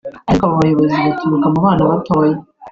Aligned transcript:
ariko 0.29 0.43
abo 0.45 0.55
bayobozi 0.61 0.95
baturuka 1.05 1.45
mu 1.53 1.59
bana 1.65 1.83
batoya 1.91 2.35